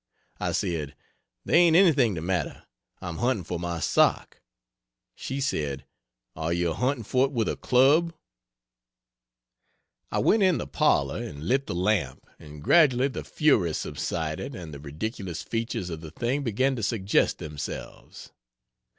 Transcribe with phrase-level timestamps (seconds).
[0.39, 0.95] I said
[1.45, 2.63] "There ain't anything the matter
[3.01, 4.41] I'm hunting for my sock."
[5.13, 5.85] She said,
[6.35, 8.11] "Are you hunting for it with a club?"
[10.11, 14.73] I went in the parlor and lit the lamp, and gradually the fury subsided and
[14.73, 18.31] the ridiculous features of the thing began to suggest themselves.